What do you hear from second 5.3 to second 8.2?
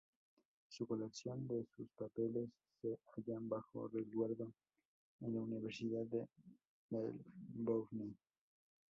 la Universidad de Melbourne.